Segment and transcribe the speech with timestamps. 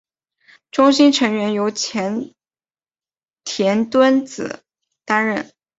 [0.71, 2.33] 中心成员由前
[3.43, 4.63] 田敦子
[5.05, 5.45] 担当。